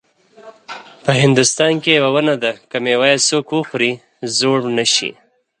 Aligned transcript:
په 1.03 1.11
هندوستان 1.21 1.73
کې 1.83 1.89
یوه 1.99 2.09
ونه 2.15 2.35
ده 2.43 2.51
که 2.69 2.77
میوه 2.85 3.07
یې 3.11 3.17
څوک 3.27 3.47
وخوري 3.57 3.91
زوړ 4.37 4.59
نه 4.77 4.85
شي. 4.93 5.11